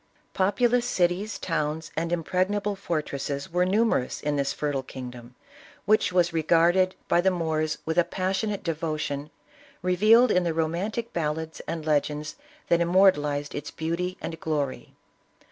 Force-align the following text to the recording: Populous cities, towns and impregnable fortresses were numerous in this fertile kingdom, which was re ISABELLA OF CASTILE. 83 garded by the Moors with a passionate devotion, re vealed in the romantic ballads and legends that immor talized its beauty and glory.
Populous 0.33 0.87
cities, 0.87 1.37
towns 1.37 1.91
and 1.95 2.11
impregnable 2.11 2.75
fortresses 2.75 3.53
were 3.53 3.67
numerous 3.67 4.19
in 4.19 4.35
this 4.35 4.51
fertile 4.51 4.81
kingdom, 4.81 5.35
which 5.85 6.11
was 6.11 6.33
re 6.33 6.39
ISABELLA 6.39 6.39
OF 6.39 6.47
CASTILE. 6.73 6.81
83 6.81 6.81
garded 6.97 7.07
by 7.07 7.21
the 7.21 7.29
Moors 7.29 7.77
with 7.85 7.99
a 7.99 8.03
passionate 8.03 8.63
devotion, 8.63 9.29
re 9.83 9.95
vealed 9.95 10.31
in 10.31 10.43
the 10.43 10.55
romantic 10.55 11.13
ballads 11.13 11.59
and 11.67 11.85
legends 11.85 12.35
that 12.69 12.79
immor 12.79 13.13
talized 13.13 13.53
its 13.53 13.69
beauty 13.69 14.17
and 14.21 14.39
glory. 14.39 14.95